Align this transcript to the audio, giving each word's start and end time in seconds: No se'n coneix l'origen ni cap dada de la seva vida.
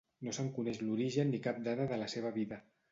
No 0.27 0.31
se'n 0.37 0.47
coneix 0.55 0.81
l'origen 0.85 1.31
ni 1.35 1.43
cap 1.47 1.63
dada 1.71 1.89
de 1.95 2.05
la 2.05 2.13
seva 2.17 2.37
vida. 2.43 2.65